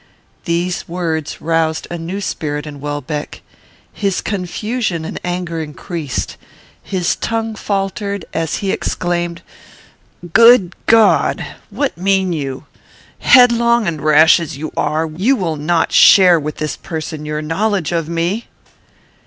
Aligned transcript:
These 0.45 0.87
words 0.89 1.41
roused 1.41 1.85
a 1.91 1.97
new 1.99 2.21
spirit 2.21 2.65
in 2.65 2.81
Welbeck. 2.81 3.41
His 3.93 4.19
confusion 4.19 5.05
and 5.05 5.19
anger 5.23 5.61
increased. 5.61 6.37
His 6.81 7.15
tongue 7.15 7.53
faltered 7.53 8.25
as 8.33 8.55
he 8.65 8.71
exclaimed, 8.71 9.43
"Good 10.33 10.73
God! 10.87 11.45
what 11.69 11.95
mean 11.99 12.33
you? 12.33 12.65
Headlong 13.19 13.85
and 13.85 14.01
rash 14.01 14.39
as 14.39 14.57
you 14.57 14.71
are, 14.75 15.05
you 15.07 15.35
will 15.35 15.55
not 15.55 15.91
share 15.91 16.39
with 16.39 16.57
this 16.57 16.77
person 16.77 17.23
your 17.23 17.43
knowledge 17.43 17.91
of 17.91 18.09
me?" 18.09 18.47